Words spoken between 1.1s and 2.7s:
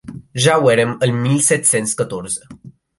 mil set-cents catorze.